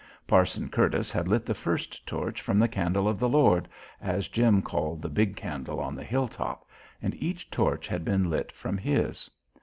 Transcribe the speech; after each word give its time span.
Parson 0.25 0.67
Curtis 0.67 1.11
had 1.11 1.27
lit 1.27 1.45
the 1.45 1.53
first 1.53 2.07
torch 2.07 2.41
from 2.41 2.57
the 2.57 2.67
Candle 2.67 3.07
of 3.07 3.19
the 3.19 3.29
Lord, 3.29 3.67
as 4.01 4.27
Jim 4.29 4.63
called 4.63 4.99
the 4.99 5.09
big 5.09 5.35
candle 5.35 5.79
on 5.79 5.93
the 5.93 6.03
hill 6.03 6.27
top, 6.27 6.67
and 7.03 7.13
each 7.21 7.51
torch 7.51 7.87
had 7.87 8.03
been 8.03 8.27
lit 8.27 8.51
from 8.51 8.79
his. 8.79 9.29